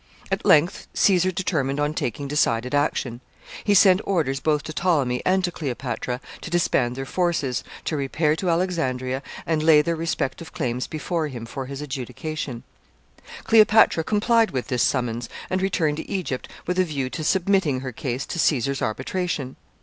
At 0.31 0.43
length 0.47 0.87
Caesar 0.95 1.29
determined 1.31 1.79
on 1.79 1.93
taking 1.93 2.27
decided 2.27 2.73
action. 2.73 3.21
He 3.63 3.75
sent 3.75 4.01
orders 4.03 4.39
both 4.39 4.63
to 4.63 4.73
Ptolemy 4.73 5.21
and 5.27 5.43
to 5.43 5.51
Cleopatra 5.51 6.19
to 6.41 6.49
disband 6.49 6.95
their 6.95 7.05
forces, 7.05 7.63
to 7.85 7.95
repair 7.95 8.35
to 8.37 8.49
Alexandria, 8.49 9.21
and 9.45 9.61
lay 9.61 9.83
their 9.83 9.95
respective 9.95 10.53
claims 10.53 10.87
before 10.87 11.27
him 11.27 11.45
for 11.45 11.67
his 11.67 11.83
adjudication. 11.83 12.63
[Sidenote: 13.19 13.27
Cleopatra.] 13.27 13.43
Cleopatra 13.43 14.03
complied 14.03 14.49
with 14.49 14.69
this 14.69 14.81
summons, 14.81 15.29
and 15.51 15.61
returned 15.61 15.97
to 15.97 16.09
Egypt 16.09 16.49
with 16.65 16.79
a 16.79 16.83
view 16.83 17.07
to 17.11 17.23
submitting 17.23 17.81
her 17.81 17.91
case 17.91 18.25
to 18.25 18.39
Caesar's 18.39 18.81
arbitration. 18.81 19.55